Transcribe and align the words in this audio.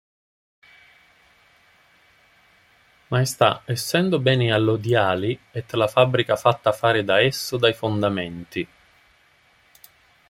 Maestà, 3.09 3.61
essendo 3.67 4.17
beni 4.19 4.51
allodiali 4.51 5.39
et 5.51 5.69
la 5.75 5.87
fabbrica 5.87 6.35
fatta 6.35 6.71
fare 6.71 7.03
da 7.03 7.19
esso 7.21 7.57
dai 7.57 7.75
fondamenti". 7.75 8.67